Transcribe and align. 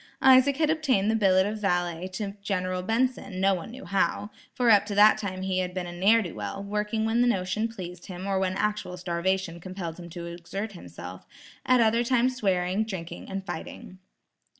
Isaac 0.23 0.57
had 0.57 0.71
obtained 0.71 1.11
the 1.11 1.15
billet 1.15 1.45
of 1.45 1.61
valet 1.61 2.07
to 2.13 2.31
General 2.41 2.81
Benson, 2.81 3.39
no 3.39 3.53
one 3.53 3.69
knew 3.69 3.85
how, 3.85 4.31
for 4.51 4.71
up 4.71 4.83
to 4.87 4.95
that 4.95 5.19
time 5.19 5.43
he 5.43 5.59
had 5.59 5.75
been 5.75 5.85
a 5.85 5.91
ne'er 5.91 6.23
do 6.23 6.33
well, 6.33 6.63
working 6.63 7.05
when 7.05 7.21
the 7.21 7.27
notion 7.27 7.67
pleased 7.67 8.07
him 8.07 8.25
or 8.25 8.39
when 8.39 8.53
actual 8.53 8.97
starvation 8.97 9.59
compelled 9.59 9.99
him 9.99 10.09
to 10.09 10.25
exert 10.25 10.71
himself, 10.71 11.27
at 11.67 11.81
other 11.81 12.03
times 12.03 12.35
swearing, 12.35 12.83
drinking 12.83 13.29
and 13.29 13.45
fighting. 13.45 13.99